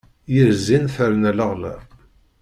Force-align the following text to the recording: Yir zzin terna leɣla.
Yir 0.33 0.49
zzin 0.61 0.85
terna 0.95 1.31
leɣla. 1.37 1.75